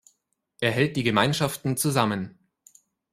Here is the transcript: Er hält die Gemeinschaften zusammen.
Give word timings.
Er 0.61 0.71
hält 0.71 0.97
die 0.97 1.03
Gemeinschaften 1.03 1.77
zusammen. 1.77 2.39